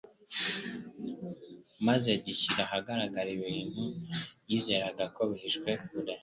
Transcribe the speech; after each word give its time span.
maze 1.87 2.11
gishyira 2.23 2.61
ahagaragara 2.67 3.29
ibintu 3.37 3.83
yizeraga 4.49 5.03
ko 5.15 5.21
bihishwe 5.31 5.69
kure. 5.85 6.13